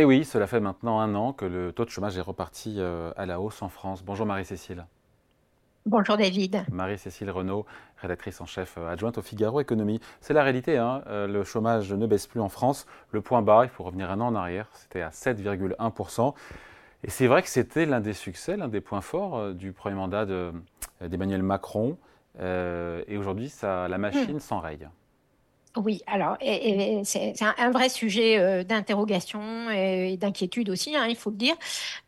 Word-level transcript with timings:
Et 0.00 0.04
oui, 0.06 0.24
cela 0.24 0.46
fait 0.46 0.60
maintenant 0.60 0.98
un 0.98 1.14
an 1.14 1.34
que 1.34 1.44
le 1.44 1.72
taux 1.74 1.84
de 1.84 1.90
chômage 1.90 2.16
est 2.16 2.22
reparti 2.22 2.76
euh, 2.78 3.12
à 3.18 3.26
la 3.26 3.38
hausse 3.38 3.60
en 3.60 3.68
France. 3.68 4.02
Bonjour 4.02 4.24
Marie-Cécile. 4.24 4.86
Bonjour 5.84 6.16
David. 6.16 6.64
Marie-Cécile 6.72 7.30
Renaud, 7.30 7.66
rédactrice 7.98 8.40
en 8.40 8.46
chef 8.46 8.78
euh, 8.78 8.88
adjointe 8.88 9.18
au 9.18 9.20
Figaro 9.20 9.60
Économie. 9.60 10.00
C'est 10.22 10.32
la 10.32 10.42
réalité, 10.42 10.78
hein. 10.78 11.02
euh, 11.08 11.26
le 11.26 11.44
chômage 11.44 11.92
ne 11.92 12.06
baisse 12.06 12.26
plus 12.26 12.40
en 12.40 12.48
France. 12.48 12.86
Le 13.10 13.20
point 13.20 13.42
bas, 13.42 13.64
il 13.64 13.68
faut 13.68 13.84
revenir 13.84 14.10
un 14.10 14.22
an 14.22 14.28
en 14.28 14.36
arrière, 14.36 14.70
c'était 14.72 15.02
à 15.02 15.10
7,1%. 15.10 16.32
Et 17.04 17.10
c'est 17.10 17.26
vrai 17.26 17.42
que 17.42 17.50
c'était 17.50 17.84
l'un 17.84 18.00
des 18.00 18.14
succès, 18.14 18.56
l'un 18.56 18.68
des 18.68 18.80
points 18.80 19.02
forts 19.02 19.52
du 19.52 19.72
premier 19.72 19.96
mandat 19.96 20.24
d'Emmanuel 21.02 21.42
Macron. 21.42 21.98
et 22.40 23.16
aujourd'hui, 23.18 23.52
la 23.62 23.98
machine 23.98 24.36
hmm. 24.36 24.40
s'enraye. 24.40 24.88
Oui, 25.76 26.02
alors 26.08 26.36
c'est 27.04 27.34
un, 27.42 27.70
vrai 27.70 27.88
sujet 27.88 28.38
euh, 28.38 28.64
d'interrogation 28.64 29.70
et, 29.70 30.16
d'inquiétude 30.16 30.68
aussi, 30.68 30.96
hein, 30.96 31.06
il 31.08 31.14
faut 31.14 31.30
le 31.30 31.36
dire. 31.36 31.54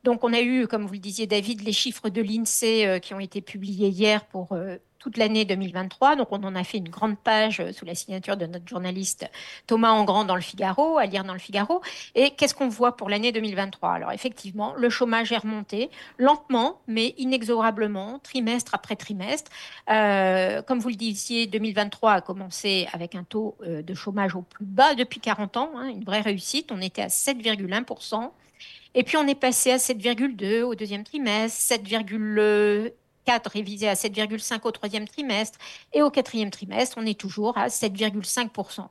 Donc 0.03 0.25
on 0.25 0.33
a 0.33 0.41
eu, 0.41 0.67
comme 0.67 0.85
vous 0.85 0.95
le 0.95 0.99
disiez 0.99 1.29
David, 1.29 1.63
les 1.63 1.73
chiffres 1.73 2.09
de 2.09 2.21
l'INSEE 2.21 2.87
euh, 2.87 2.99
qui 2.99 3.15
ont 3.15 3.21
été 3.21 3.41
publiés 3.41 3.89
hier 3.89 4.25
pour 4.27 4.53
euh, 4.53 4.79
toute 5.03 5.17
l'année 5.17 5.45
2023. 5.45 6.17
Donc, 6.17 6.29
on 6.31 6.43
en 6.45 6.55
a 6.55 6.63
fait 6.63 6.79
une 6.79 6.89
grande 6.89 7.19
page 7.19 7.61
euh, 7.61 7.73
sous 7.73 7.85
la 7.85 7.95
signature 7.95 8.37
de 8.37 8.47
notre 8.47 8.69
journaliste 8.69 9.29
Thomas 9.67 9.91
Engrand 9.91 10.25
dans 10.25 10.37
le 10.37 10.41
Figaro, 10.41 10.97
à 10.99 11.07
lire 11.07 11.25
dans 11.25 11.33
le 11.33 11.41
Figaro. 11.41 11.83
Et 12.15 12.31
qu'est-ce 12.31 12.55
qu'on 12.55 12.69
voit 12.69 12.97
pour 12.97 13.11
l'année 13.11 13.33
2023 13.33 13.91
Alors, 13.91 14.13
effectivement, 14.13 14.75
le 14.77 14.89
chômage 14.91 15.33
est 15.33 15.39
remonté 15.39 15.91
lentement, 16.19 16.81
mais 16.87 17.15
inexorablement, 17.19 18.21
trimestre 18.21 18.75
après 18.75 18.95
trimestre. 18.95 19.51
Euh, 19.91 20.63
comme 20.63 20.79
vous 20.79 20.91
le 20.91 20.95
disiez, 20.95 21.47
2023 21.49 22.13
a 22.13 22.21
commencé 22.21 22.87
avec 22.93 23.17
un 23.17 23.25
taux 23.25 23.57
euh, 23.67 23.83
de 23.83 23.95
chômage 23.95 24.37
au 24.37 24.43
plus 24.43 24.65
bas 24.65 24.95
depuis 24.95 25.19
40 25.19 25.57
ans, 25.57 25.73
hein, 25.77 25.89
une 25.89 26.05
vraie 26.05 26.21
réussite. 26.21 26.71
On 26.71 26.81
était 26.81 27.03
à 27.03 27.09
7,1%. 27.09 28.31
Et 28.95 29.03
puis 29.05 29.17
on 29.17 29.27
est 29.27 29.35
passé 29.35 29.73
à 29.73 29.79
7,2 29.79 30.63
au 30.63 30.75
deuxième 30.75 31.03
trimestre, 31.03 31.75
7,1 31.75 32.93
4 33.25 33.51
révisé 33.51 33.89
à 33.89 33.95
7,5 33.95 34.61
au 34.65 34.71
troisième 34.71 35.07
trimestre 35.07 35.59
et 35.93 36.03
au 36.03 36.11
quatrième 36.11 36.51
trimestre, 36.51 36.97
on 36.99 37.07
est 37.07 37.19
toujours 37.19 37.57
à 37.57 37.69
7,5%. 37.69 38.89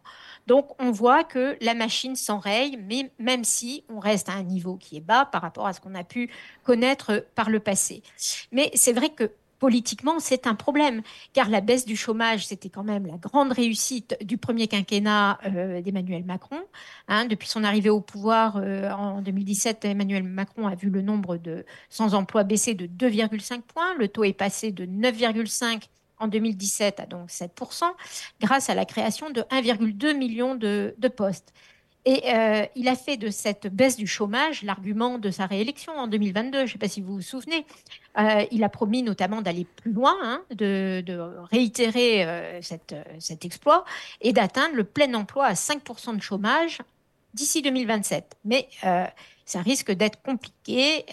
Donc 0.47 0.69
on 0.79 0.91
voit 0.91 1.23
que 1.23 1.57
la 1.61 1.73
machine 1.73 2.15
s'enraye, 2.15 2.77
mais 2.77 3.11
même 3.19 3.43
si 3.43 3.83
on 3.89 3.99
reste 3.99 4.29
à 4.29 4.33
un 4.33 4.43
niveau 4.43 4.75
qui 4.75 4.97
est 4.97 5.01
bas 5.01 5.25
par 5.25 5.41
rapport 5.41 5.67
à 5.67 5.73
ce 5.73 5.79
qu'on 5.79 5.95
a 5.95 6.03
pu 6.03 6.31
connaître 6.63 7.25
par 7.35 7.49
le 7.49 7.59
passé. 7.59 8.03
Mais 8.51 8.71
c'est 8.73 8.93
vrai 8.93 9.09
que 9.09 9.31
politiquement, 9.61 10.19
c'est 10.19 10.47
un 10.47 10.55
problème, 10.55 11.03
car 11.33 11.47
la 11.47 11.61
baisse 11.61 11.85
du 11.85 11.95
chômage, 11.95 12.47
c'était 12.47 12.69
quand 12.69 12.83
même 12.83 13.05
la 13.05 13.17
grande 13.17 13.51
réussite 13.51 14.17
du 14.23 14.39
premier 14.39 14.67
quinquennat 14.67 15.37
euh, 15.45 15.81
d'Emmanuel 15.81 16.25
Macron. 16.25 16.59
Hein. 17.07 17.25
depuis 17.25 17.47
son 17.47 17.63
arrivée 17.63 17.91
au 17.91 18.01
pouvoir 18.01 18.57
euh, 18.57 18.89
en 18.89 19.21
2017, 19.21 19.85
Emmanuel 19.85 20.23
Macron 20.23 20.65
a 20.65 20.73
vu 20.73 20.89
le 20.89 21.03
nombre 21.03 21.37
de 21.37 21.63
sans-emploi 21.89 22.43
baisser 22.43 22.73
de 22.73 22.87
2,5 22.87 23.61
points. 23.61 23.93
Le 23.99 24.07
taux 24.07 24.23
est 24.23 24.33
passé 24.33 24.71
de 24.71 24.87
9,5 24.87 25.83
en 26.17 26.27
2017 26.27 26.99
à 26.99 27.05
donc 27.05 27.29
7%, 27.29 27.83
grâce 28.41 28.71
à 28.71 28.73
la 28.73 28.85
création 28.85 29.29
de 29.29 29.41
1,2 29.41 30.17
million 30.17 30.55
de 30.55 31.07
postes. 31.15 31.53
Et 32.05 32.33
euh, 32.33 32.65
il 32.75 32.87
a 32.87 32.95
fait 32.95 33.17
de 33.17 33.29
cette 33.29 33.67
baisse 33.67 33.95
du 33.95 34.07
chômage 34.07 34.63
l'argument 34.63 35.19
de 35.19 35.29
sa 35.29 35.45
réélection 35.45 35.93
en 35.93 36.07
2022. 36.07 36.59
Je 36.59 36.63
ne 36.63 36.67
sais 36.67 36.77
pas 36.79 36.87
si 36.87 37.01
vous 37.01 37.13
vous 37.13 37.21
souvenez. 37.21 37.65
Euh, 38.17 38.43
il 38.51 38.63
a 38.63 38.69
promis 38.69 39.03
notamment 39.03 39.41
d'aller 39.41 39.65
plus 39.65 39.91
loin, 39.91 40.15
hein, 40.23 40.43
de, 40.51 41.03
réitérer 41.51 42.25
euh, 42.25 42.59
cet 42.61 43.45
exploit 43.45 43.85
et 44.19 44.33
d'atteindre 44.33 44.75
le 44.75 44.83
plein 44.83 45.13
emploi 45.13 45.45
à 45.45 45.53
5% 45.53 46.15
de 46.15 46.21
chômage 46.21 46.79
d'ici 47.35 47.61
2027. 47.61 48.35
Mais 48.45 48.67
ça 49.45 49.61
risque 49.61 49.91
d'être 49.91 50.21
compliqué. 50.23 51.05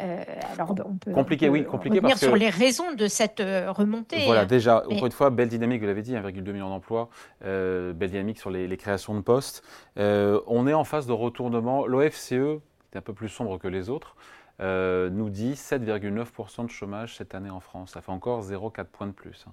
Euh, 0.00 0.24
alors, 0.52 0.74
on 0.84 0.94
peut, 0.96 1.12
compliqué, 1.12 1.48
oui, 1.48 1.64
compliqué 1.64 1.98
revenir 1.98 2.16
sur 2.16 2.36
les 2.36 2.48
raisons 2.48 2.92
de 2.92 3.08
cette 3.08 3.40
euh, 3.40 3.72
remontée. 3.72 4.24
Voilà, 4.24 4.42
hein. 4.42 4.46
déjà, 4.46 4.84
encore 4.86 5.06
une 5.06 5.12
fois, 5.12 5.30
belle 5.30 5.48
dynamique, 5.48 5.80
vous 5.80 5.86
l'avez 5.86 6.02
dit, 6.02 6.14
1,2 6.14 6.52
million 6.52 6.68
d'emplois, 6.68 7.10
euh, 7.44 7.92
belle 7.92 8.10
dynamique 8.10 8.38
sur 8.38 8.50
les, 8.50 8.76
créations 8.76 9.14
de 9.14 9.20
postes. 9.20 9.62
on 9.96 10.66
est 10.66 10.74
en 10.74 10.84
phase 10.84 11.06
de 11.06 11.12
retournement. 11.12 11.86
L'OFCE, 11.86 12.32
est 12.32 12.96
un 12.96 13.00
peu 13.00 13.12
plus 13.12 13.28
sombre 13.28 13.58
que 13.58 13.68
les 13.68 13.90
autres, 13.90 14.16
nous 14.60 15.28
dit 15.28 15.52
7,9% 15.52 16.64
de 16.64 16.70
chômage 16.70 17.16
cette 17.16 17.34
année 17.34 17.50
en 17.50 17.60
France. 17.60 17.92
Ça 17.92 18.00
fait 18.00 18.12
encore 18.12 18.42
0,4 18.42 18.84
points 18.84 19.06
de 19.06 19.12
plus. 19.12 19.44
Hein. 19.48 19.52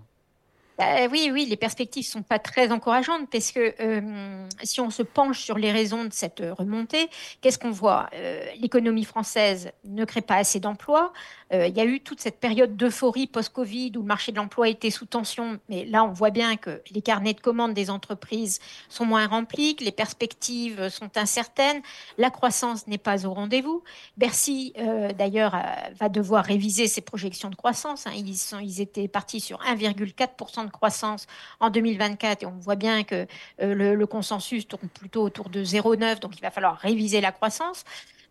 Bah, 0.77 1.07
oui, 1.11 1.31
oui, 1.33 1.47
les 1.49 1.57
perspectives 1.57 2.05
sont 2.05 2.21
pas 2.21 2.37
très 2.37 2.71
encourageantes 2.71 3.27
parce 3.31 3.51
que 3.51 3.73
euh, 3.79 4.47
si 4.61 4.79
on 4.79 4.91
se 4.91 5.01
penche 5.01 5.39
sur 5.39 5.57
les 5.57 5.71
raisons 5.71 6.05
de 6.05 6.13
cette 6.13 6.43
remontée, 6.55 7.09
qu'est-ce 7.41 7.57
qu'on 7.57 7.71
voit? 7.71 8.11
Euh, 8.13 8.45
L'économie 8.61 9.03
française 9.03 9.71
ne 9.85 10.05
crée 10.05 10.21
pas 10.21 10.35
assez 10.35 10.59
d'emplois. 10.59 11.13
Euh, 11.51 11.65
il 11.65 11.75
y 11.75 11.79
a 11.79 11.85
eu 11.85 11.99
toute 12.01 12.21
cette 12.21 12.39
période 12.39 12.77
d'euphorie 12.77 13.25
post-Covid 13.25 13.93
où 13.95 14.01
le 14.01 14.05
marché 14.05 14.31
de 14.31 14.37
l'emploi 14.37 14.69
était 14.69 14.91
sous 14.91 15.07
tension, 15.07 15.59
mais 15.67 15.83
là 15.85 16.03
on 16.03 16.11
voit 16.11 16.29
bien 16.29 16.57
que 16.57 16.79
les 16.91 17.01
carnets 17.01 17.33
de 17.33 17.41
commandes 17.41 17.73
des 17.73 17.89
entreprises 17.89 18.59
sont 18.87 19.05
moins 19.05 19.25
remplis, 19.25 19.75
que 19.77 19.83
les 19.83 19.91
perspectives 19.91 20.89
sont 20.89 21.17
incertaines, 21.17 21.81
la 22.19 22.29
croissance 22.29 22.85
n'est 22.85 22.99
pas 22.99 23.25
au 23.25 23.33
rendez-vous. 23.33 23.83
Bercy, 24.17 24.73
d'ailleurs, 25.17 25.59
va 25.99 26.09
devoir 26.09 26.45
réviser 26.45 26.87
ses 26.87 27.01
projections 27.01 27.49
de 27.49 27.55
croissance. 27.55 28.05
Hein. 28.05 28.11
Ils, 28.15 28.35
ils 28.61 28.81
étaient 28.81 29.07
partis 29.07 29.39
sur 29.39 29.59
1,4% 29.61 30.66
croissance 30.71 31.27
en 31.59 31.69
2024 31.69 32.43
et 32.43 32.45
on 32.45 32.57
voit 32.59 32.75
bien 32.75 33.03
que 33.03 33.27
euh, 33.61 33.95
le, 33.95 34.07
consensus 34.07 34.67
tourne 34.67 34.87
plutôt 34.89 35.23
autour 35.23 35.49
de 35.49 35.63
0,9, 35.63 36.19
donc 36.19 36.37
il 36.37 36.41
va 36.41 36.51
falloir 36.51 36.77
réviser 36.77 37.21
la 37.21 37.31
croissance. 37.31 37.83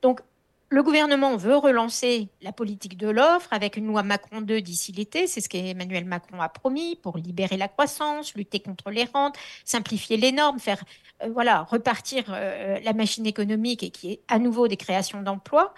Donc 0.03 0.21
le 0.69 0.83
gouvernement 0.83 1.37
veut 1.37 1.57
relancer 1.57 2.29
la 2.43 2.53
politique 2.53 2.97
de 2.97 3.09
l'offre 3.09 3.53
avec 3.53 3.77
une 3.77 3.87
loi 3.87 4.03
Macron 4.03 4.41
2 4.41 4.61
d'ici 4.61 4.91
l'été, 4.93 5.27
c'est 5.27 5.41
ce 5.41 5.49
qu'Emmanuel 5.49 6.05
Macron 6.05 6.41
a 6.41 6.49
promis 6.49 6.97
pour 6.97 7.19
libérer 7.19 7.57
la 7.57 7.69
croissance, 7.69 8.35
lutter 8.35 8.61
contre 8.61 8.91
les 8.91 9.05
rentes, 9.05 9.37
simplifier 9.65 10.17
les 10.17 10.33
normes, 10.33 10.59
faire 10.59 10.83
euh, 11.23 11.29
voilà 11.33 11.63
repartir 11.63 12.25
euh, 12.31 12.81
la 12.83 12.93
machine 12.95 13.27
économique 13.27 13.83
et 13.83 13.91
qui 13.91 14.13
est 14.13 14.21
à 14.29 14.39
nouveau 14.39 14.67
des 14.67 14.77
créations 14.77 15.23
d'emplois. 15.23 15.73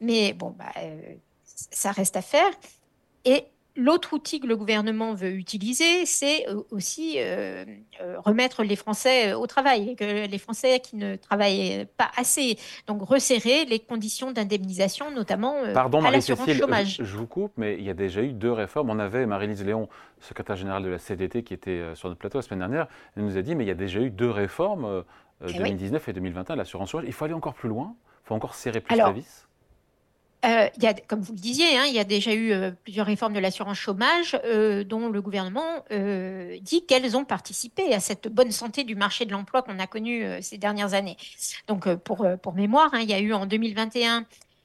Mais 0.00 0.34
bon, 0.34 0.54
bah, 0.58 0.72
ça 1.70 1.92
reste 1.92 2.16
à 2.16 2.22
faire. 2.22 2.50
Et 3.24 3.46
L'autre 3.76 4.12
outil 4.12 4.38
que 4.38 4.46
le 4.46 4.56
gouvernement 4.56 5.14
veut 5.14 5.32
utiliser, 5.32 6.06
c'est 6.06 6.48
euh, 6.48 6.62
aussi 6.70 7.16
euh, 7.18 7.64
euh, 8.00 8.20
remettre 8.20 8.62
les 8.62 8.76
Français 8.76 9.34
au 9.34 9.48
travail, 9.48 9.96
que 9.96 10.28
les 10.28 10.38
Français 10.38 10.78
qui 10.78 10.94
ne 10.94 11.16
travaillent 11.16 11.84
pas 11.96 12.08
assez. 12.16 12.56
Donc 12.86 13.02
resserrer 13.02 13.64
les 13.64 13.80
conditions 13.80 14.30
d'indemnisation, 14.30 15.10
notamment 15.10 15.54
Pardon, 15.72 16.04
à 16.04 16.12
l'assurance 16.12 16.52
chômage. 16.52 16.98
Je, 17.02 17.16
vous 17.16 17.26
coupe, 17.26 17.52
mais 17.56 17.74
il 17.74 17.82
y 17.82 17.90
a 17.90 17.94
déjà 17.94 18.22
eu 18.22 18.32
deux 18.32 18.52
réformes. 18.52 18.90
On 18.90 18.98
avait 19.00 19.26
Marie-Lise 19.26 19.64
Léon, 19.64 19.88
secrétaire 20.20 20.54
générale 20.54 20.84
de 20.84 20.90
la 20.90 20.98
CDT, 20.98 21.42
qui 21.42 21.52
était 21.52 21.82
sur 21.94 22.08
notre 22.08 22.20
plateau 22.20 22.38
la 22.38 22.42
semaine 22.42 22.60
dernière. 22.60 22.86
Elle 23.16 23.24
nous 23.24 23.36
a 23.36 23.42
dit, 23.42 23.56
mais 23.56 23.64
il 23.64 23.68
y 23.68 23.72
a 23.72 23.74
déjà 23.74 23.98
eu 23.98 24.10
deux 24.10 24.30
réformes, 24.30 25.02
2019 25.40 26.00
eh 26.06 26.10
et 26.10 26.14
2021, 26.14 26.54
l'assurance 26.54 26.90
chômage. 26.90 27.08
Il 27.08 27.12
faut 27.12 27.24
aller 27.24 27.34
encore 27.34 27.54
plus 27.54 27.68
loin? 27.68 27.96
Il 28.24 28.28
faut 28.28 28.34
encore 28.36 28.54
serrer 28.54 28.80
plus 28.80 28.96
la 28.96 29.10
vis? 29.10 29.48
Euh, 30.44 30.68
comme 31.08 31.20
vous 31.20 31.32
le 31.32 31.38
disiez, 31.38 31.76
hein, 31.76 31.84
il 31.86 31.94
y 31.94 31.98
a 31.98 32.04
déjà 32.04 32.34
eu 32.34 32.52
euh, 32.52 32.70
plusieurs 32.82 33.06
réformes 33.06 33.32
de 33.32 33.38
l'assurance 33.38 33.78
chômage 33.78 34.38
euh, 34.44 34.84
dont 34.84 35.08
le 35.08 35.22
gouvernement 35.22 35.84
dit 36.60 36.84
qu'elles 36.86 37.16
ont 37.16 37.24
participé 37.24 37.94
à 37.94 38.00
cette 38.00 38.28
bonne 38.28 38.50
santé 38.50 38.84
du 38.84 38.94
marché 38.94 39.24
de 39.24 39.32
l'emploi 39.32 39.62
qu'on 39.62 39.78
a 39.78 39.86
connu 39.86 40.24
ces 40.42 40.58
dernières 40.58 40.94
années. 40.94 41.16
Donc, 41.68 41.92
pour, 41.96 42.26
pour 42.42 42.54
mémoire, 42.54 42.90
hein, 42.92 43.00
il 43.00 43.08
y 43.08 43.14
a 43.14 43.20
eu 43.20 43.32
en 43.32 43.46
2021 43.46 44.24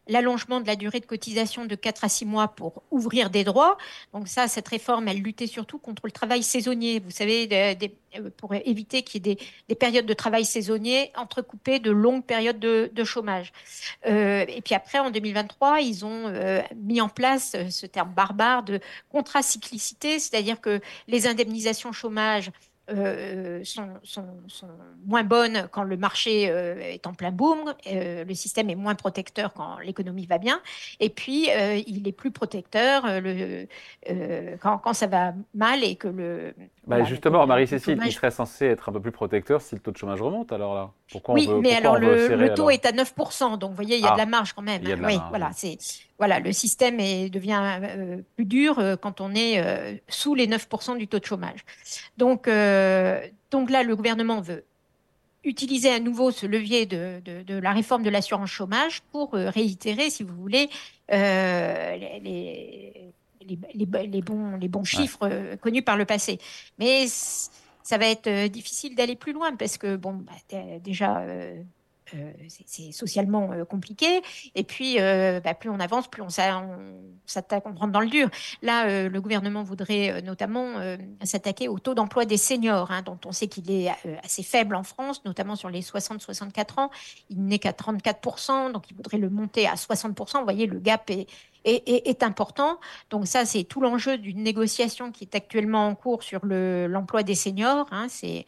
l'allongement 0.10 0.60
de 0.60 0.68
la 0.68 0.76
durée 0.76 1.00
de 1.00 1.06
cotisation 1.06 1.66
de 1.66 1.76
4 1.76 2.04
à 2.04 2.10
6 2.10 2.26
mois 2.26 2.50
pour 2.50 2.84
ouvrir 2.92 3.30
des 3.30 3.44
droits. 3.44 3.78
Donc 4.14 4.28
ça, 4.28 4.48
cette 4.48 4.68
réforme, 4.68 5.08
elle 5.08 5.22
luttait 5.22 5.48
surtout 5.48 5.78
contre 5.78 6.02
le 6.06 6.12
travail 6.12 6.44
saisonnier. 6.44 7.00
Vous 7.00 7.12
savez, 7.12 7.48
euh, 8.16 8.30
pour 8.38 8.54
éviter 8.54 9.04
qu'il 9.04 9.26
y 9.26 9.32
ait 9.32 9.38
des, 9.68 9.76
périodes 9.76 10.06
de 10.06 10.14
travail 10.14 10.44
saisonnier 10.44 11.12
entrecoupées 11.16 11.80
de 11.80 11.92
longues 11.92 12.26
périodes 12.26 12.60
de, 12.60 13.04
chômage. 13.04 13.54
Euh, 14.08 14.46
et 14.48 14.62
puis 14.62 14.76
après, 14.76 15.00
en 15.00 15.12
2023, 15.12 15.82
ils 15.82 16.06
ont 16.06 16.28
euh, 16.28 16.62
mis 16.76 17.02
en 17.02 17.10
place 17.10 17.56
ce 17.70 17.86
terme 17.86 18.12
barbare 18.14 18.64
de 18.64 18.80
contracyclicité, 19.10 20.20
c'est-à-dire 20.20 20.60
que 20.60 20.82
les 21.08 21.28
indemnisations 21.28 21.92
chômage 21.92 22.52
euh, 22.92 23.64
sont, 23.64 23.88
moins 25.06 25.24
bonnes 25.24 25.68
quand 25.72 25.84
le 25.84 25.98
marché 25.98 26.50
euh, 26.50 26.80
est 26.80 27.06
en 27.06 27.14
plein 27.14 27.32
boom, 27.32 27.74
euh, 27.88 28.24
le 28.24 28.34
système 28.34 28.70
est 28.70 28.76
moins 28.76 28.96
protecteur 28.96 29.54
quand 29.54 29.80
l'économie 29.80 30.26
va 30.26 30.38
bien, 30.38 30.62
et 31.00 31.10
puis 31.10 31.50
il 31.88 32.08
est 32.08 32.12
plus 32.12 32.32
protecteur 32.32 33.04
le, 33.22 33.68
quand, 34.62 34.94
ça 34.94 35.08
va 35.08 35.34
mal 35.54 35.84
et 35.84 35.96
que 35.96 36.08
le... 36.08 36.54
Bah, 36.90 37.04
justement, 37.04 37.46
Marie-Cécile, 37.46 38.00
il 38.04 38.12
serait 38.12 38.32
censé 38.32 38.66
être 38.66 38.90
un 38.90 38.92
peu 38.92 39.00
plus 39.00 39.12
protecteur 39.12 39.62
si 39.62 39.76
le 39.76 39.82
taux 39.82 39.92
de 39.92 39.98
chômage 39.98 40.22
remonte, 40.22 40.52
alors 40.52 40.74
là 40.74 40.90
pourquoi 41.12 41.36
Oui, 41.36 41.48
mais 41.62 41.76
alors 41.76 42.00
le, 42.00 42.54
taux 42.56 42.72
est 42.72 42.86
à 42.86 42.92
9%, 42.92 43.60
donc 43.60 43.70
vous 43.70 43.76
voyez, 43.76 43.98
il 43.98 44.04
y 44.04 44.08
a 44.08 44.14
de 44.14 44.18
la 44.18 44.24
ah, 44.24 44.26
marge 44.26 44.54
quand 44.54 44.64
même. 44.64 44.82
oui, 44.84 45.20
voilà, 45.30 45.52
c'est 45.54 45.78
voilà, 46.18 46.40
le 46.40 46.52
système 46.52 47.00
est, 47.00 47.30
devient 47.30 47.80
euh, 47.82 48.18
plus 48.36 48.46
dur 48.46 48.78
euh, 48.78 48.98
quand 48.98 49.22
on 49.22 49.34
est 49.34 49.64
euh, 49.64 49.96
sous 50.10 50.36
les 50.36 50.48
9% 50.48 50.98
du 50.98 51.08
taux 51.08 51.20
de 51.20 51.26
chômage. 51.26 51.64
Donc, 52.18 52.50
donc 53.52 53.70
là, 53.70 53.84
le 53.84 53.96
gouvernement 53.96 54.42
veut 54.42 54.66
utiliser 55.46 55.90
à 55.90 56.00
nouveau 56.00 56.32
ce 56.32 56.46
levier 56.46 56.86
de, 56.86 57.22
la 57.48 57.72
réforme 57.72 58.04
de 58.04 58.10
l'assurance 58.10 58.50
chômage 58.50 59.02
pour 59.12 59.32
réitérer, 59.34 60.10
si 60.10 60.24
vous 60.24 60.36
voulez, 60.36 60.70
les, 61.10 62.20
les, 62.22 63.14
bons, 63.56 64.58
les 64.58 64.68
bons 64.68 64.84
chiffres 64.84 65.56
connus 65.62 65.82
par 65.84 65.98
le 65.98 66.06
passé. 66.06 66.40
Mais 66.78 67.08
ça 67.08 67.98
va 67.98 68.08
être 68.08 68.48
difficile 68.48 68.96
d'aller 68.96 69.16
plus 69.16 69.34
loin 69.34 69.56
parce 69.56 69.78
que, 69.78 69.96
bon, 69.96 70.14
bah, 70.14 70.58
déjà, 70.84 71.24
euh, 72.16 72.32
c'est 72.48 72.92
socialement 72.92 73.52
euh, 73.52 73.66
compliqué. 73.66 74.22
Et 74.56 74.64
puis, 74.64 75.00
euh, 75.00 75.40
bah, 75.40 75.54
plus 75.54 75.70
on 75.70 75.80
avance, 75.80 76.08
plus 76.08 76.22
on 76.22 76.30
s'attaque, 76.30 77.64
on 77.66 77.74
rentre 77.74 77.92
dans 77.92 78.00
le 78.00 78.08
dur. 78.08 78.30
Là, 78.62 79.08
le 79.08 79.22
gouvernement 79.22 79.64
voudrait 79.64 80.22
notamment 80.22 80.76
s'attaquer 81.24 81.68
au 81.68 81.80
taux 81.80 81.94
d'emploi 81.94 82.26
des 82.26 82.38
seniors, 82.38 82.92
hein, 82.92 83.02
dont 83.04 83.20
on 83.26 83.32
sait 83.32 83.48
qu'il 83.48 83.70
est 83.72 83.90
assez 84.24 84.44
faible 84.44 84.76
en 84.76 84.84
France, 84.84 85.24
notamment 85.26 85.56
sur 85.56 85.70
les 85.70 85.82
60-64 85.82 86.80
ans. 86.80 86.92
Il 87.30 87.46
n'est 87.46 87.60
qu'à 87.60 87.72
34%, 87.72 88.72
donc 88.72 88.90
il 88.90 88.96
voudrait 88.96 89.18
le 89.18 89.30
monter 89.30 89.68
à 89.68 89.76
60%. 89.76 90.40
Vous 90.40 90.44
voyez, 90.44 90.66
le 90.66 90.80
gap 90.80 91.10
est, 91.10 91.28
est, 91.66 92.24
important. 92.24 92.80
Donc 93.10 93.28
ça, 93.28 93.46
c'est 93.46 93.64
tout 93.64 93.82
l'enjeu 93.82 94.18
d'une 94.18 94.44
négociation 94.44 95.12
qui 95.12 95.24
est 95.26 95.36
actuellement 95.36 95.88
en 95.88 95.96
cours 95.96 96.24
sur 96.24 96.46
l'emploi 96.46 97.24
des 97.24 97.36
seniors. 97.36 97.88
Hein. 97.92 98.08
C'est 98.10 98.46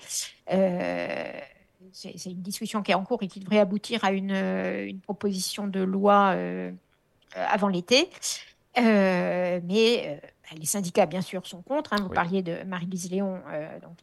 c'est 1.91 2.29
une 2.29 2.41
discussion 2.41 2.81
qui 2.81 2.91
est 2.91 2.95
en 2.95 3.03
cours 3.03 3.21
et 3.23 3.27
qui 3.27 3.39
devrait 3.39 3.59
aboutir 3.59 4.03
à 4.03 4.11
une, 4.11 4.31
euh, 4.31 4.91
proposition 5.03 5.67
de 5.67 5.81
loi 5.81 6.33
euh, 6.35 6.71
euh, 7.37 7.45
avant 7.49 7.67
l'été. 7.67 8.09
mais 8.77 10.21
bah, 10.21 10.40
les 10.57 10.65
syndicats, 10.65 11.05
bien 11.05 11.21
sûr, 11.21 11.45
sont 11.45 11.61
contre. 11.61 11.93
Hein. 11.93 11.97
Vous 12.01 12.09
parliez 12.09 12.41
de 12.41 12.63
Marie-Lise 12.65 13.11
Léon, 13.11 13.39
donc 13.81 13.97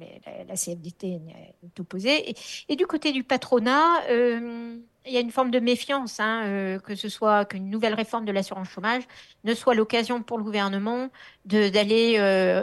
la, 0.46 0.54
CFDT 0.54 1.20
est 1.62 1.80
opposée. 1.80 2.34
Et, 2.68 2.76
du 2.76 2.86
côté 2.86 3.12
du 3.12 3.24
patronat, 3.24 4.02
il 4.10 5.12
y 5.12 5.16
a 5.16 5.20
une 5.20 5.30
forme 5.30 5.50
de 5.50 5.60
méfiance, 5.60 6.20
hein, 6.20 6.78
que 6.84 6.94
ce 6.94 7.08
soit 7.08 7.44
qu'une 7.44 7.70
nouvelle 7.70 7.94
réforme 7.94 8.24
de 8.24 8.32
l'assurance 8.32 8.68
chômage 8.68 9.02
ne 9.44 9.54
soit 9.54 9.74
l'occasion 9.74 10.22
pour 10.22 10.38
le 10.38 10.44
gouvernement 10.44 11.08
d'aller 11.44 12.18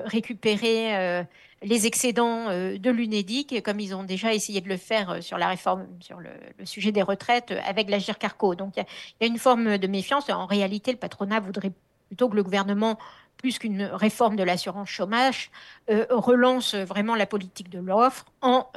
récupérer 0.05 1.25
les 1.65 1.87
excédents 1.87 2.49
euh, 2.49 2.77
de 2.77 2.91
l'UNEDIC, 2.91 3.63
comme 3.63 3.79
ils 3.79 3.95
ont 3.95 4.03
déjà 4.03 4.33
essayé 4.33 4.61
de 4.61 4.69
le 4.69 4.77
faire 4.77 5.09
euh, 5.09 5.21
sur 5.21 5.37
la 5.37 5.47
réforme, 5.47 5.87
sur 5.99 6.19
le, 6.19 6.29
sujet 6.63 6.91
des 6.91 7.01
retraites 7.01 7.51
euh, 7.51 7.59
avec 7.65 7.89
la 7.89 7.97
GIRCARCO. 7.97 8.55
Donc 8.55 8.73
il 8.77 8.85
y, 9.21 9.23
a 9.23 9.27
une 9.27 9.39
forme 9.39 9.77
de 9.77 9.87
méfiance. 9.87 10.29
En 10.29 10.45
réalité, 10.45 10.91
le 10.91 10.97
patronat 10.97 11.39
voudrait 11.39 11.71
plutôt 12.07 12.29
que 12.29 12.35
le 12.35 12.43
gouvernement, 12.43 12.99
plus 13.45 13.59
qu'une 13.59 13.83
réforme 13.83 14.35
de 14.35 14.41
l'assurance 14.41 14.89
chômage, 14.89 15.51
relance 16.09 16.73
vraiment 16.73 17.13
la 17.13 17.27
politique 17.27 17.69
de 17.69 17.77
l'offre 17.77 18.25
en 18.41 18.71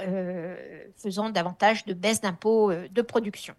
faisant 0.97 1.31
davantage 1.31 1.87
de 1.87 1.95
baisse 1.95 2.21
d'impôts 2.21 2.71
de 2.73 3.03
production. 3.03 3.55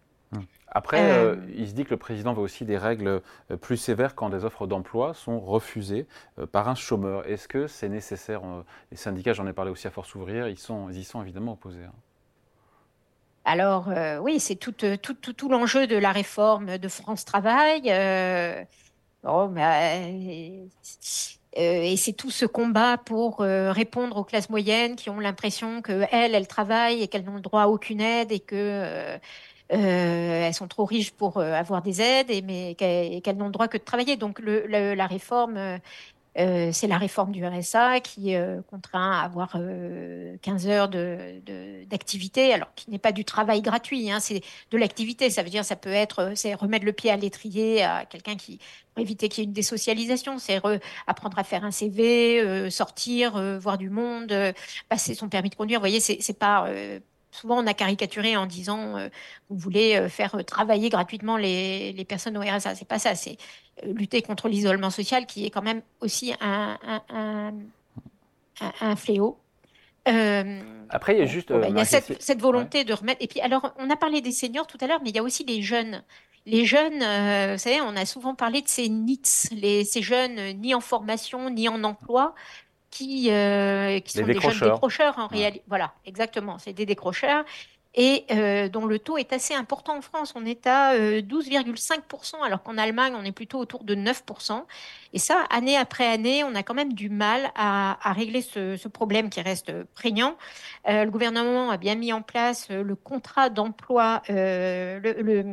Après, 0.72 1.10
euh, 1.10 1.34
euh, 1.34 1.36
il 1.56 1.68
se 1.68 1.74
dit 1.74 1.84
que 1.84 1.90
le 1.90 1.96
président 1.96 2.32
veut 2.32 2.42
aussi 2.42 2.64
des 2.64 2.78
règles 2.78 3.22
euh, 3.50 3.56
plus 3.56 3.76
sévères 3.76 4.14
quand 4.14 4.30
des 4.30 4.44
offres 4.44 4.68
d'emploi 4.68 5.14
sont 5.14 5.40
refusées 5.40 6.06
par 6.52 6.68
un 6.68 6.74
chômeur. 6.76 7.28
Est-ce 7.28 7.48
que 7.48 7.66
c'est 7.66 7.88
nécessaire 7.88 8.42
Les 8.90 8.96
syndicats, 8.96 9.32
j'en 9.32 9.46
ai 9.46 9.52
parlé 9.52 9.70
aussi 9.70 9.86
à 9.86 9.90
Force 9.90 10.14
Ouvrière, 10.14 10.48
ils, 10.48 10.58
sont, 10.58 10.88
ils 10.90 10.98
y 10.98 11.04
sont 11.04 11.22
évidemment 11.22 11.52
opposés. 11.52 11.84
Hein. 11.84 11.92
Alors 13.44 13.88
oui, 14.20 14.38
c'est 14.38 14.54
tout, 14.54 14.72
tout, 14.72 15.14
tout, 15.14 15.48
l'enjeu 15.48 15.86
de 15.86 15.96
la 15.96 16.12
réforme 16.12 16.78
de 16.78 16.88
France 16.88 17.24
Travail. 17.24 17.82
Bon, 19.22 19.54
et 21.52 21.96
c'est 21.96 22.12
tout 22.12 22.30
ce 22.30 22.46
combat 22.46 22.96
pour 22.96 23.40
répondre 23.40 24.16
aux 24.16 24.24
classes 24.24 24.48
moyennes 24.48 24.96
qui 24.96 25.10
ont 25.10 25.20
l'impression 25.20 25.82
qu'elles, 25.82 26.34
elles 26.34 26.48
travaillent 26.48 27.02
et 27.02 27.08
qu'elles 27.08 27.24
n'ont 27.24 27.34
le 27.34 27.40
droit 27.40 27.62
à 27.62 27.68
aucune 27.68 28.00
aide 28.00 28.32
et 28.32 28.40
que 28.40 29.18
euh, 29.72 30.46
elles 30.46 30.54
sont 30.54 30.66
trop 30.66 30.84
riches 30.84 31.12
pour 31.12 31.36
euh, 31.38 31.52
avoir 31.52 31.82
des 31.82 32.00
aides 32.00 32.30
et, 32.30 32.42
mais 32.42 32.74
qu'elles 32.74 33.36
n'ont 33.36 33.46
le 33.46 33.52
droit 33.52 33.68
que 33.68 33.78
de 33.78 33.84
travailler. 33.84 34.16
Donc 34.16 34.40
la 34.44 35.06
réforme, 35.06 35.78
euh, 36.38 36.70
c'est 36.72 36.86
la 36.86 36.98
réforme 36.98 37.32
du 37.32 37.44
RSA 37.44 38.00
qui 38.00 38.34
contraint 38.68 39.12
à 39.12 39.24
avoir 39.24 39.56
15 40.42 40.66
heures 40.68 40.88
d'activité, 40.88 42.48
de, 42.48 42.54
alors 42.54 42.72
qui 42.74 42.90
n'est 42.90 42.98
pas 42.98 43.12
du 43.12 43.24
travail 43.24 43.62
gratuit, 43.62 44.10
hein, 44.10 44.20
c'est 44.20 44.42
de 44.70 44.78
l'activité. 44.78 45.30
Ça 45.30 45.42
veut 45.42 45.50
dire, 45.50 45.64
ça 45.64 45.76
peut 45.76 45.90
être, 45.90 46.32
c'est 46.34 46.54
remettre 46.54 46.84
le 46.84 46.92
pied 46.92 47.10
à 47.10 47.16
l'étrier 47.16 47.82
à 47.82 48.04
quelqu'un 48.04 48.36
qui 48.36 48.58
pour 48.94 49.02
éviter 49.02 49.28
qu'il 49.28 49.42
y 49.42 49.44
ait 49.44 49.48
une 49.48 49.52
désocialisation, 49.52 50.38
c'est 50.38 50.60
apprendre 51.06 51.38
à 51.38 51.44
faire 51.44 51.64
un 51.64 51.70
CV, 51.70 52.70
sortir, 52.70 53.40
voir 53.60 53.78
du 53.78 53.88
monde, 53.88 54.34
passer 54.88 55.14
son 55.14 55.28
permis 55.28 55.50
de 55.50 55.54
conduire. 55.54 55.78
Vous 55.78 55.82
voyez, 55.82 56.00
c'est 56.00 56.38
pas 56.38 56.68
souvent 57.30 57.62
on 57.62 57.66
a 57.66 57.74
caricaturé 57.74 58.36
en 58.36 58.46
disant 58.46 58.96
euh, 58.96 59.08
vous 59.48 59.58
voulez 59.58 59.96
euh, 59.96 60.08
faire 60.08 60.34
euh, 60.34 60.42
travailler 60.42 60.88
gratuitement 60.88 61.36
les, 61.36 62.04
personnes 62.08 62.36
au 62.36 62.40
RSA. 62.40 62.74
C'est 62.74 62.88
pas 62.88 62.98
ça, 62.98 63.14
c'est 63.14 63.36
lutter 63.84 64.22
contre 64.22 64.48
l'isolement 64.48 64.90
social 64.90 65.26
qui 65.26 65.46
est 65.46 65.50
quand 65.50 65.62
même 65.62 65.82
aussi 66.00 66.34
un, 66.40 66.78
un, 68.80 68.96
fléau. 68.96 69.38
Après, 70.06 71.14
il 71.14 71.18
y 71.18 71.22
a 71.22 71.26
juste. 71.26 71.52
Bah, 71.52 71.68
il 71.68 71.76
y 71.76 71.80
a 71.80 71.84
cette, 71.84 72.40
volonté 72.40 72.84
de 72.84 72.92
remettre. 72.92 73.22
Et 73.22 73.28
puis, 73.28 73.40
alors, 73.40 73.72
on 73.78 73.88
a 73.90 73.96
parlé 73.96 74.20
des 74.20 74.32
seniors 74.32 74.66
tout 74.66 74.78
à 74.80 74.86
l'heure, 74.86 75.00
mais 75.02 75.10
il 75.10 75.16
y 75.16 75.18
a 75.18 75.22
aussi 75.22 75.44
les 75.44 75.62
jeunes. 75.62 76.02
Les 76.46 76.64
jeunes, 76.64 76.98
vous 76.98 77.58
savez, 77.58 77.80
on 77.82 77.94
a 77.96 78.06
souvent 78.06 78.34
parlé 78.34 78.62
de 78.62 78.68
ces 78.68 78.88
NITS, 78.88 79.50
les, 79.52 79.84
ces 79.84 80.02
jeunes 80.02 80.58
ni 80.58 80.74
en 80.74 80.80
formation, 80.80 81.50
ni 81.50 81.68
en 81.68 81.84
emploi, 81.84 82.34
qui, 82.90 83.30
euh, 83.30 84.00
qui 84.00 84.18
sont 84.18 84.26
des 84.26 84.40
jeunes 84.40 84.70
décrocheurs 84.70 85.18
en 85.18 85.28
réalité. 85.28 85.62
Voilà, 85.68 85.94
exactement, 86.04 86.58
c'est 86.58 86.72
des 86.72 86.86
décrocheurs 86.86 87.44
et 87.96 88.24
euh, 88.30 88.68
dont 88.68 88.86
le 88.86 89.00
taux 89.00 89.18
est 89.18 89.32
assez 89.32 89.52
important 89.52 89.96
en 89.96 90.00
France. 90.00 90.32
On 90.36 90.46
est 90.46 90.64
à 90.68 90.96
12,5%, 90.96 92.36
euh, 92.36 92.42
alors 92.44 92.62
qu'en 92.62 92.78
Allemagne, 92.78 93.14
on 93.16 93.24
est 93.24 93.32
plutôt 93.32 93.58
autour 93.58 93.82
de 93.82 93.96
9%. 93.96 94.64
Et 95.12 95.18
ça, 95.18 95.44
année 95.50 95.76
après 95.76 96.06
année, 96.06 96.44
on 96.44 96.54
a 96.54 96.62
quand 96.62 96.74
même 96.74 96.92
du 96.92 97.08
mal 97.08 97.50
à, 97.56 98.12
régler 98.12 98.42
ce, 98.42 98.86
problème 98.86 99.28
qui 99.28 99.40
reste 99.40 99.72
prégnant. 99.94 100.36
le 100.86 101.10
gouvernement 101.10 101.70
a 101.70 101.78
bien 101.78 101.96
mis 101.96 102.12
en 102.12 102.22
place 102.22 102.70
le 102.70 102.94
contrat 102.94 103.50
d'emploi, 103.50 104.22
le, 104.28 105.00
le, 105.00 105.44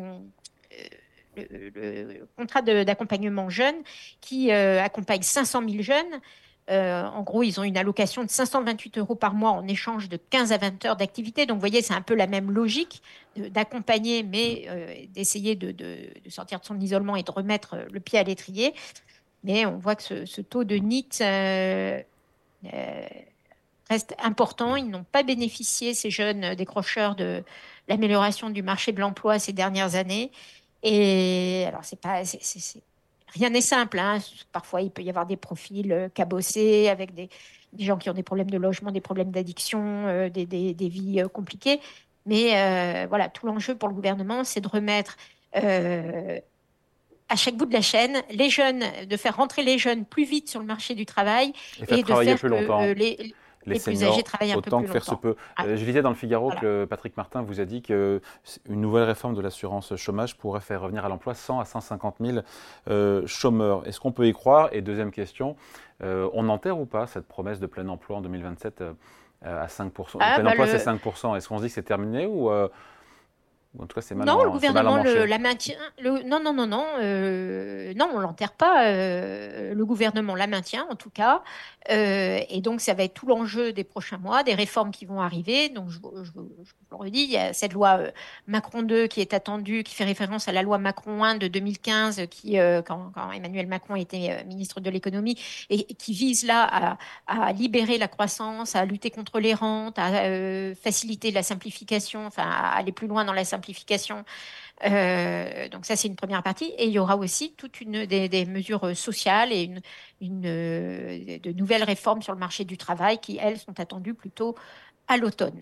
contrat 2.37 2.61
d'accompagnement 2.61 3.49
jeune 3.49 3.77
qui 4.21 4.51
accompagne 4.51 5.23
500 5.23 5.63
000 5.67 5.81
jeunes. 5.81 6.21
Euh, 6.69 7.05
en 7.05 7.23
gros, 7.23 7.43
ils 7.43 7.59
ont 7.59 7.63
une 7.63 7.77
allocation 7.77 8.23
de 8.23 8.29
528 8.29 8.97
euros 8.97 9.15
par 9.15 9.33
mois 9.33 9.51
en 9.51 9.67
échange 9.67 10.09
de 10.09 10.17
15 10.17 10.51
à 10.51 10.57
20 10.57 10.85
heures 10.85 10.95
d'activité. 10.97 11.45
Donc, 11.45 11.55
vous 11.55 11.61
voyez, 11.61 11.81
c'est 11.81 11.93
un 11.93 12.01
peu 12.01 12.13
la 12.13 12.27
même 12.27 12.51
logique 12.51 13.01
d'accompagner, 13.37 14.23
mais 14.23 14.65
euh, 14.67 15.05
d'essayer 15.13 15.55
de, 15.55 15.73
sortir 16.29 16.59
de 16.59 16.65
son 16.65 16.79
isolement 16.79 17.15
et 17.15 17.23
de 17.23 17.31
remettre 17.31 17.75
euh, 17.75 17.85
le 17.91 17.99
pied 17.99 18.19
à 18.19 18.23
l'étrier. 18.23 18.73
Mais 19.43 19.65
on 19.65 19.77
voit 19.77 19.95
que 19.95 20.25
ce, 20.25 20.41
taux 20.41 20.63
de 20.65 20.75
NIT 20.75 21.21
reste 23.89 24.15
important. 24.21 24.75
Ils 24.75 24.89
n'ont 24.89 25.05
pas 25.09 25.23
bénéficié, 25.23 25.93
ces 25.93 26.09
jeunes 26.09 26.55
décrocheurs, 26.55 27.15
de 27.15 27.43
l'amélioration 27.87 28.49
du 28.49 28.61
marché 28.61 28.91
de 28.91 28.99
l'emploi 28.99 29.39
ces 29.39 29.53
dernières 29.53 29.95
années. 29.95 30.31
Et 30.83 31.63
alors, 31.67 31.85
c'est 31.85 31.99
pas, 31.99 32.23
rien 33.33 33.49
n'est 33.49 33.61
simple. 33.61 33.99
Hein. 33.99 34.19
Parfois, 34.51 34.81
il 34.81 34.91
peut 34.91 35.01
y 35.01 35.09
avoir 35.09 35.25
des 35.25 35.37
profils 35.37 35.91
euh, 35.91 36.09
cabossés 36.09 36.89
avec 36.89 37.13
des, 37.13 37.29
gens 37.79 37.97
qui 37.97 38.09
ont 38.09 38.13
des 38.13 38.23
problèmes 38.23 38.49
de 38.49 38.57
logement, 38.57 38.91
des 38.91 39.01
problèmes 39.01 39.31
d'addiction, 39.31 40.07
euh, 40.07 40.29
des, 40.29 40.45
vies 40.79 41.21
euh, 41.21 41.27
compliquées. 41.27 41.79
Mais 42.25 43.05
voilà, 43.07 43.29
tout 43.29 43.47
l'enjeu 43.47 43.75
pour 43.75 43.87
le 43.87 43.95
gouvernement, 43.95 44.43
c'est 44.43 44.59
de 44.59 44.67
remettre 44.67 45.15
à 45.53 47.35
chaque 47.37 47.55
bout 47.55 47.65
de 47.65 47.73
la 47.73 47.81
chaîne 47.81 48.21
les 48.31 48.49
jeunes, 48.49 48.83
de 49.09 49.15
faire 49.15 49.37
rentrer 49.37 49.63
les 49.63 49.77
jeunes 49.77 50.03
plus 50.03 50.25
vite 50.25 50.49
sur 50.49 50.59
le 50.59 50.65
marché 50.65 50.93
du 50.93 51.05
travail 51.05 51.53
et, 51.87 52.03
de 52.03 52.13
faire 52.13 52.37
plus 52.37 52.49
longtemps. 52.49 52.81
les, 52.81 53.33
les, 53.67 53.79
plus 53.79 54.03
âgés 54.03 54.23
travaillent 54.23 54.53
un 54.53 54.61
peu 54.61 54.69
plus 54.69 54.85
que 54.85 54.91
faire 54.91 55.03
se 55.03 55.15
peut. 55.15 55.35
Ah. 55.55 55.65
Euh, 55.65 55.77
je 55.77 55.85
lisais 55.85 56.01
dans 56.01 56.09
le 56.09 56.15
Figaro 56.15 56.51
que 56.51 56.85
Patrick 56.85 57.15
Martin 57.17 57.41
vous 57.41 57.59
a 57.59 57.65
dit 57.65 57.81
qu'une 57.81 58.21
nouvelle 58.67 59.03
réforme 59.03 59.35
de 59.35 59.41
l'assurance 59.41 59.95
chômage 59.95 60.37
pourrait 60.37 60.61
faire 60.61 60.81
revenir 60.81 61.05
à 61.05 61.09
l'emploi 61.09 61.33
100 61.33 61.59
à 61.59 61.65
150 61.65 62.15
000 62.19 62.39
euh, 62.89 63.25
chômeurs. 63.27 63.85
Est-ce 63.87 63.99
qu'on 63.99 64.11
peut 64.11 64.27
y 64.27 64.33
croire? 64.33 64.69
Et 64.71 64.81
deuxième 64.81 65.11
question, 65.11 65.55
euh, 66.03 66.29
on 66.33 66.49
enterre 66.49 66.79
ou 66.79 66.85
pas 66.85 67.07
cette 67.07 67.27
promesse 67.27 67.59
de 67.59 67.67
plein 67.67 67.87
emploi 67.87 68.17
en 68.17 68.21
2027 68.21 68.83
à 69.43 69.67
5 69.67 69.93
ah, 70.19 70.35
Plein 70.35 70.43
bah, 70.43 70.49
emploi, 70.51 70.67
c'est 70.67 70.79
5 70.79 70.99
Est-ce 71.35 71.47
qu'on 71.47 71.57
se 71.57 71.63
dit 71.63 71.67
que 71.67 71.73
c'est 71.73 71.83
terminé 71.83 72.25
ou 72.25 72.49
en 73.79 73.85
tout 73.85 73.95
cas, 73.95 74.01
c'est 74.01 74.15
Non, 74.15 74.43
le 74.43 74.49
gouvernement 74.49 74.97
la 75.03 75.37
maintient. 75.37 75.75
non, 76.03 76.39
non, 76.39 76.53
non, 76.53 76.67
non. 76.67 76.85
Euh, 76.99 77.93
non, 77.95 78.09
on 78.13 78.19
l'enterre 78.19 78.53
pas. 78.53 78.87
Euh, 78.87 79.73
le 79.73 79.85
gouvernement 79.85 80.35
la 80.35 80.47
maintient, 80.47 80.87
en 80.89 80.95
tout 80.95 81.09
cas. 81.09 81.43
Euh, 81.89 82.39
et 82.49 82.61
donc, 82.61 82.81
ça 82.81 82.93
va 82.93 83.03
être 83.03 83.13
tout 83.13 83.27
l'enjeu 83.27 83.73
des 83.73 83.83
prochains 83.83 84.17
mois, 84.17 84.43
des 84.43 84.55
réformes 84.55 84.91
qui 84.91 85.05
vont 85.05 85.21
arriver. 85.21 85.69
Donc, 85.69 85.89
je, 85.89 85.99
je, 86.23 86.31
vous 86.31 86.49
le 86.91 86.97
redis, 86.97 87.23
il 87.23 87.31
y 87.31 87.37
a 87.37 87.53
cette 87.53 87.73
loi 87.73 87.99
Macron 88.47 88.81
2 88.81 89.07
qui 89.07 89.21
est 89.21 89.33
attendue, 89.33 89.83
qui 89.83 89.93
fait 89.93 90.05
référence 90.05 90.47
à 90.47 90.51
la 90.51 90.63
loi 90.63 90.77
Macron 90.79 91.23
1 91.23 91.35
de 91.35 91.47
2015, 91.47 92.23
qui, 92.29 92.57
quand, 92.85 93.11
Emmanuel 93.33 93.67
Macron 93.67 93.95
était 93.95 94.43
ministre 94.45 94.79
de 94.79 94.89
l'économie, 94.89 95.39
et 95.69 95.83
qui 95.83 96.13
vise 96.13 96.45
là 96.45 96.63
à, 96.63 96.97
à, 97.27 97.53
libérer 97.53 97.97
la 97.97 98.07
croissance, 98.07 98.75
à 98.75 98.85
lutter 98.85 99.11
contre 99.11 99.39
les 99.39 99.53
rentes, 99.53 99.99
à 99.99 100.11
faciliter 100.75 101.31
la 101.31 101.43
simplification, 101.43 102.25
enfin, 102.25 102.43
à 102.43 102.75
aller 102.75 102.91
plus 102.91 103.07
loin 103.07 103.23
dans 103.23 103.33
la 103.33 103.45
simplification 103.45 103.66
euh, 104.85 105.69
donc 105.69 105.85
ça, 105.85 105.95
c'est 105.95 106.07
une 106.07 106.15
première 106.15 106.43
partie. 106.43 106.73
Et 106.77 106.85
il 106.85 106.91
y 106.91 106.99
aura 106.99 107.17
aussi 107.17 107.53
toute 107.53 107.81
une 107.81 108.05
des, 108.05 108.45
mesures 108.45 108.95
sociales 108.95 109.51
et 109.51 109.71
une, 110.21 110.45
euh, 110.45 111.39
de 111.39 111.51
nouvelles 111.51 111.83
réformes 111.83 112.21
sur 112.21 112.33
le 112.33 112.39
marché 112.39 112.65
du 112.65 112.77
travail 112.77 113.19
qui, 113.19 113.37
elles, 113.41 113.57
sont 113.57 113.79
attendues 113.79 114.13
plutôt 114.13 114.55
à 115.07 115.17
l'automne. 115.17 115.61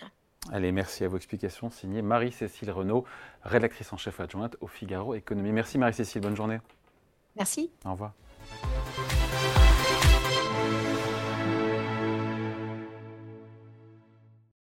Allez, 0.52 0.72
merci 0.72 1.04
à 1.04 1.08
vos 1.08 1.18
explications. 1.18 1.70
Signée 1.70 2.02
Marie-Cécile 2.02 2.72
Renaud, 2.72 3.06
rédactrice 3.44 3.92
en 3.94 3.98
chef 3.98 4.20
adjointe 4.20 4.56
au 4.62 4.68
Figaro 4.68 5.16
Économie. 5.16 5.52
Merci 5.52 5.78
Marie-Cécile, 5.78 6.22
bonne 6.22 6.36
journée. 6.36 6.60
Merci. 7.36 7.72
Au 7.84 7.92
revoir. 7.94 8.14